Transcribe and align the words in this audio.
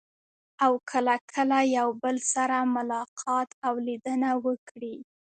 او 0.63 0.73
کله 0.91 1.15
کله 1.33 1.59
یو 1.77 1.89
بل 2.03 2.17
سره 2.33 2.57
ملاقات 2.75 3.49
او 3.67 3.73
لیدنه 3.87 4.31
وکړي. 4.45 4.95